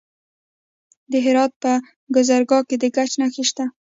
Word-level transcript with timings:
د 1.11 1.13
هرات 1.25 1.51
په 1.63 1.71
ګذره 2.15 2.45
کې 2.67 2.75
د 2.81 2.85
ګچ 2.95 3.11
نښې 3.21 3.43
شته. 3.49 3.65